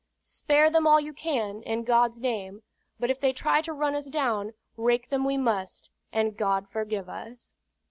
[0.17, 2.63] "Spare them all you can, in God's name;
[2.99, 7.07] but if they try to run us down, rake them we must, and God forgive
[7.07, 7.53] us."